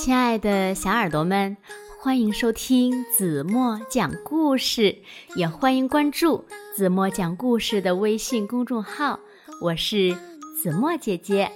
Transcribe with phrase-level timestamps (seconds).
[0.00, 1.56] 亲爱的小耳朵们，
[2.00, 4.96] 欢迎收听子墨讲故事，
[5.34, 9.18] 也欢迎关注子墨讲故事的微信公众号。
[9.60, 10.16] 我是
[10.56, 11.50] 子墨姐姐。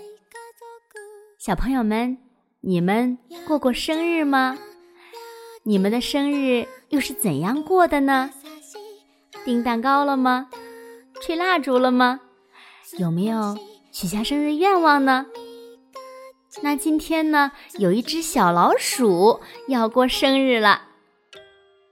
[1.39, 2.18] 小朋友们，
[2.61, 4.59] 你们过过生日吗？
[5.63, 8.29] 你们的生日又是怎样过的呢？
[9.45, 10.49] 订蛋糕了吗？
[11.22, 12.21] 吹蜡烛了吗？
[12.99, 13.57] 有没有
[13.93, 15.27] 许下生日愿望呢？
[16.61, 20.83] 那今天呢，有一只小老鼠要过生日了，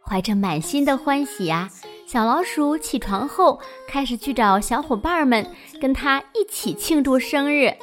[0.04, 1.70] 怀着满心的欢喜呀，
[2.06, 5.46] 小老鼠起床后开始去找小伙伴们，
[5.80, 7.74] 跟他一起庆祝生日。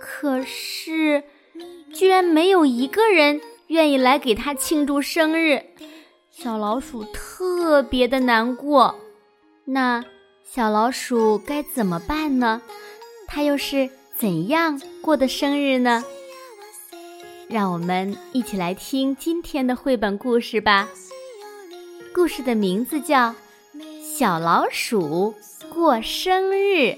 [0.00, 1.24] 可是，
[1.92, 5.64] 居然没有一个人愿意来给他庆祝生日，
[6.30, 8.94] 小老鼠特别的难过。
[9.64, 10.04] 那
[10.44, 12.62] 小老鼠该怎么办呢？
[13.26, 13.90] 它又是？
[14.18, 16.02] 怎样过的生日呢？
[17.48, 20.88] 让我们一起来听今天的绘本故事吧。
[22.12, 23.30] 故事的名字叫
[24.02, 25.36] 《小老鼠
[25.72, 26.96] 过生日》。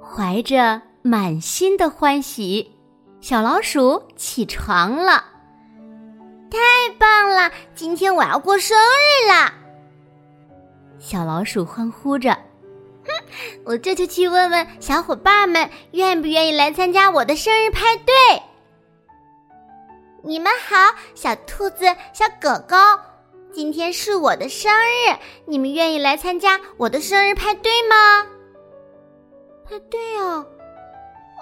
[0.00, 0.91] 怀着。
[1.04, 2.78] 满心的欢喜，
[3.20, 5.24] 小老鼠起床了。
[6.48, 6.58] 太
[6.96, 7.50] 棒了！
[7.74, 9.52] 今天我要过生日啦！
[11.00, 12.30] 小老鼠欢呼着。
[12.32, 13.10] 哼，
[13.64, 18.14] 我这就去问问小伙伴们，愿不愿意来参加我的生日派对。
[20.22, 22.76] 你们好，小兔子、小狗狗，
[23.52, 28.24] 今天是我的生日，你们愿意来参加我的生日派对吗？
[29.64, 30.46] 派对哦。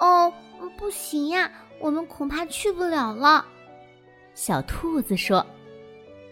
[0.01, 0.33] 哦，
[0.77, 1.49] 不行呀，
[1.79, 3.45] 我们恐怕去不了了。
[4.33, 5.45] 小兔子说：“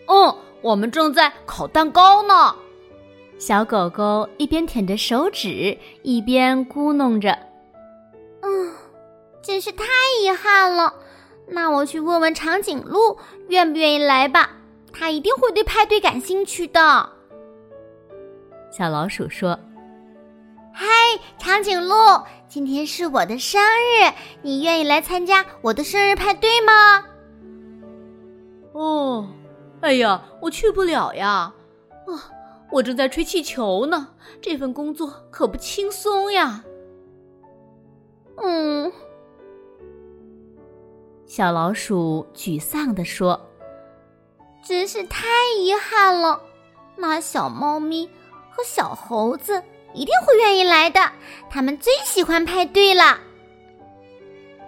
[0.09, 2.56] 嗯，我们正在烤蛋糕呢。”
[3.38, 7.38] 小狗狗一边舔着手指，一边咕哝着
[8.41, 8.74] ：“嗯，
[9.41, 9.86] 真是太
[10.24, 10.94] 遗憾了。
[11.47, 13.18] 那我去问问长颈鹿
[13.50, 14.50] 愿不愿意来吧，
[14.91, 17.09] 他一定会对派对感兴趣的。”
[18.72, 19.59] 小老鼠说。
[20.72, 20.86] 嗨，
[21.38, 21.96] 长颈鹿，
[22.50, 24.12] 今天是我的生日，
[24.42, 27.06] 你愿意来参加我的生日派对吗？
[28.74, 29.28] 哦，
[29.82, 31.54] 哎呀，我去不了呀！
[32.08, 32.32] 啊，
[32.72, 34.08] 我正在吹气球呢，
[34.42, 36.64] 这份工作可不轻松呀。
[38.38, 38.92] 嗯，
[41.28, 43.40] 小老鼠沮丧地说
[44.66, 45.28] ：“真是太
[45.60, 46.42] 遗憾了，
[46.96, 48.08] 那小猫咪
[48.50, 49.62] 和小猴子。”
[49.94, 51.00] 一定会愿意来的，
[51.50, 53.19] 他们最喜欢派对了。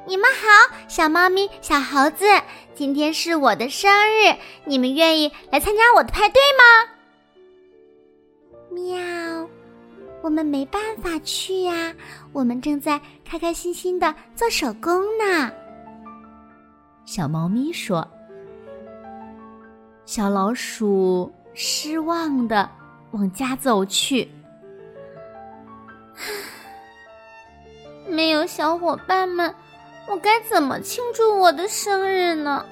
[0.05, 2.25] 你们好，小猫咪、小猴子，
[2.73, 6.63] 今天是我的生日，你们愿意来参加我的派对吗？
[8.71, 9.49] 喵，
[10.21, 11.93] 我们没办法去呀，
[12.33, 15.51] 我们正在开开心心的做手工呢。
[17.05, 18.07] 小猫咪说。
[20.03, 22.69] 小老鼠失望的
[23.11, 24.27] 往家走去。
[28.21, 29.51] 没有小伙伴们，
[30.07, 32.63] 我该怎么庆祝我的生日呢？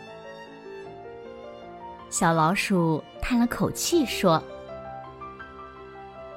[2.12, 4.40] 小老鼠叹了口气说：“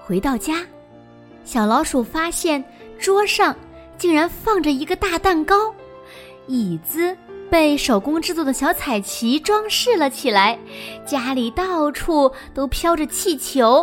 [0.02, 0.64] 回到家，
[1.44, 2.64] 小老鼠发现
[2.98, 3.54] 桌上
[3.98, 5.74] 竟然放着一个大蛋糕，
[6.46, 7.14] 椅子
[7.50, 10.58] 被手工制作的小彩旗装饰了起来，
[11.04, 13.82] 家里到处都飘着气球。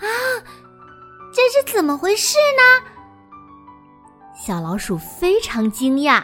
[0.00, 0.10] 啊，
[1.32, 2.88] 这是怎么回事呢？”
[4.44, 6.20] 小老鼠非常惊讶。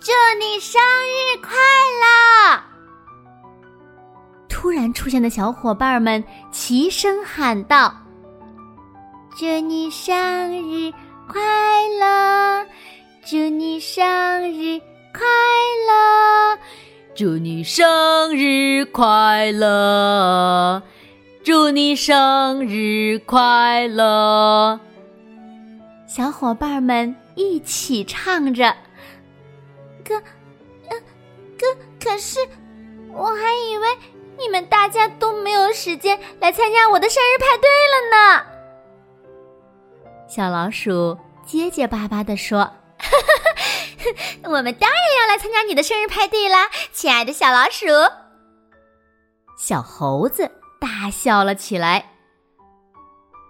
[0.00, 1.52] 祝你生日快
[2.02, 2.60] 乐！
[4.48, 7.94] 突然出现的小伙伴们齐声喊道
[9.38, 10.12] ：“祝你生
[10.68, 10.92] 日
[11.28, 11.40] 快
[12.00, 12.66] 乐！
[13.24, 14.02] 祝你生
[14.52, 14.80] 日
[15.14, 15.24] 快
[15.86, 16.58] 乐！
[17.14, 20.82] 祝你生日快乐！
[21.44, 24.80] 祝你生日快乐！”
[26.14, 28.70] 小伙伴们一起唱着，
[30.04, 30.14] 可，
[30.90, 31.02] 嗯，
[31.58, 31.66] 可
[31.98, 32.38] 可是，
[33.14, 33.88] 我还以为
[34.36, 38.44] 你们大家都没有时间来参加我的生日派对了呢。
[40.28, 42.70] 小老鼠结结巴巴地说
[44.44, 47.86] ：“我们当然要来参加你的生日派对啦，亲爱的小老鼠。”
[49.56, 52.04] 小猴子大笑了起来，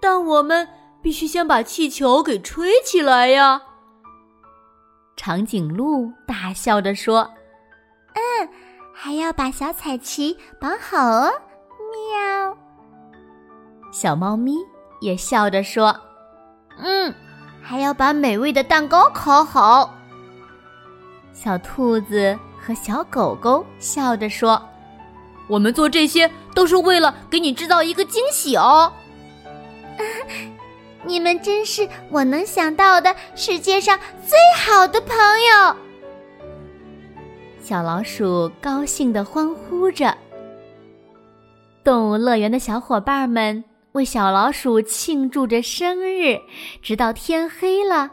[0.01, 0.69] 但我们。
[1.03, 3.61] 必须先把气球给吹起来呀！
[5.17, 7.29] 长颈鹿大笑着说
[8.15, 8.49] ：“嗯，
[8.95, 11.31] 还要把小彩旗绑好哦。”
[11.93, 12.57] 喵。
[13.93, 14.57] 小猫咪
[15.01, 15.95] 也笑着说
[16.79, 17.13] ：“嗯，
[17.61, 19.95] 还要把美味的蛋糕烤好。”
[21.35, 24.61] 小兔子和小狗狗笑着说
[25.49, 28.93] ：“我们做这些都是为了给你制造一个惊喜哦。”
[31.05, 35.77] 你们真是我能想到的世界上最好的朋友。
[37.61, 40.17] 小老鼠高兴地欢呼着。
[41.85, 46.39] 动物乐园的小伙伴们为小老鼠庆祝着生日，
[46.81, 48.11] 直到天黑了，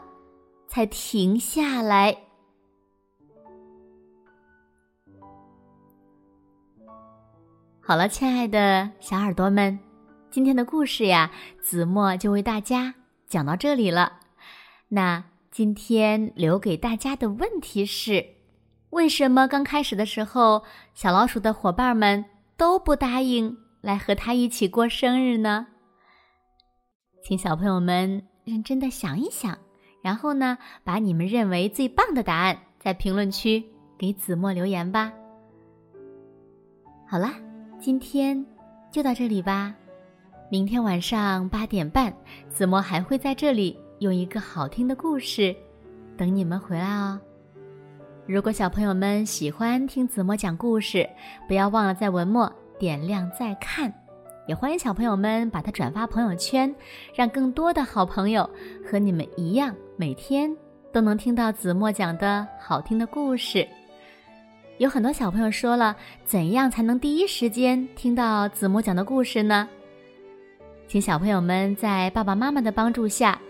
[0.66, 2.16] 才停下来。
[7.80, 9.78] 好了，亲爱的小耳朵们。
[10.30, 12.94] 今天的故事呀，子墨就为大家
[13.26, 14.20] 讲到这里了。
[14.88, 18.24] 那今天留给大家的问题是：
[18.90, 20.62] 为什么刚开始的时候，
[20.94, 22.24] 小老鼠的伙伴们
[22.56, 25.66] 都不答应来和他一起过生日呢？
[27.24, 29.58] 请小朋友们认真的想一想，
[30.00, 33.64] 然后呢，把你们认为最棒的答案在评论区
[33.98, 35.12] 给子墨留言吧。
[37.08, 37.34] 好啦，
[37.80, 38.46] 今天
[38.92, 39.74] 就到这里吧。
[40.50, 42.12] 明天晚上八点半，
[42.48, 45.54] 子墨还会在这里用一个好听的故事
[46.16, 47.20] 等你们回来哦。
[48.26, 51.08] 如果小朋友们喜欢听子墨讲故事，
[51.46, 53.94] 不要忘了在文末点亮再看，
[54.48, 56.74] 也欢迎小朋友们把它转发朋友圈，
[57.14, 58.48] 让更多的好朋友
[58.84, 60.52] 和你们一样，每天
[60.92, 63.64] 都能听到子墨讲的好听的故事。
[64.78, 65.94] 有很多小朋友说了，
[66.24, 69.68] 怎样才能第一时间听到子墨讲的故事呢？
[70.90, 73.40] 请小朋友们在爸爸妈妈的帮助下，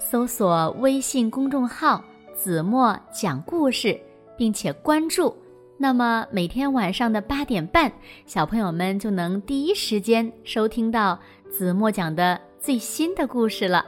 [0.00, 2.04] 搜索微信公众号
[2.34, 3.96] “子墨讲故事”，
[4.36, 5.32] 并且关注，
[5.76, 7.88] 那么每天晚上的八点半，
[8.26, 11.16] 小朋友们就能第一时间收听到
[11.48, 13.86] 子墨讲的最新的故事了。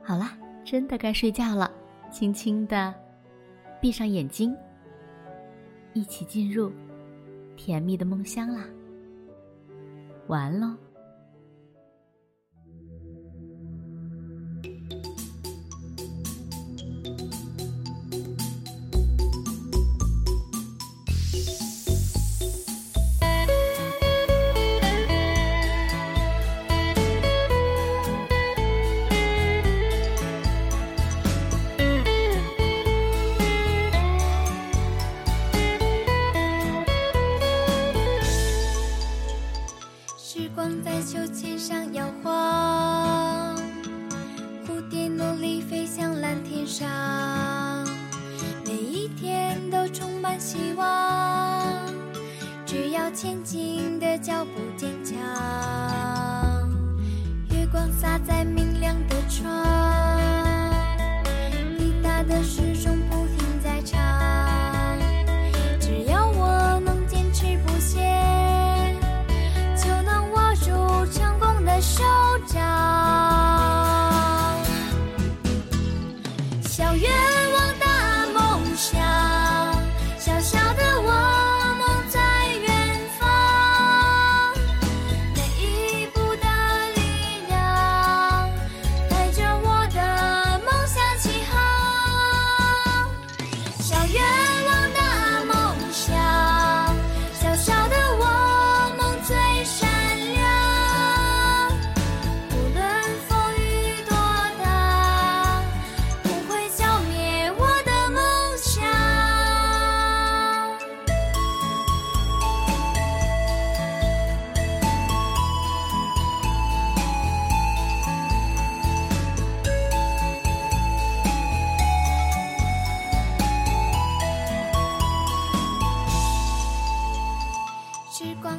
[0.00, 0.30] 好了，
[0.64, 1.68] 真的该睡觉了，
[2.12, 2.94] 轻轻的
[3.80, 4.54] 闭上眼睛，
[5.94, 6.70] 一起进入
[7.56, 8.62] 甜蜜的梦乡啦。
[10.28, 10.76] 晚安喽。
[53.12, 55.16] 前进的脚步坚强，
[57.50, 59.79] 月光洒在明亮的窗。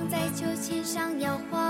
[0.09, 1.60] 在秋千上摇晃。